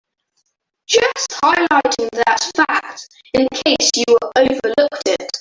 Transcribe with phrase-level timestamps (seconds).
[0.87, 5.31] Just highlighting that fact in case you overlooked it.